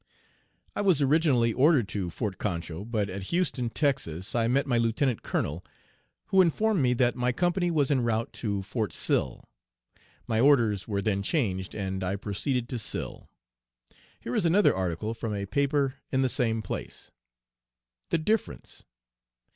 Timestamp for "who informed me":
6.29-6.95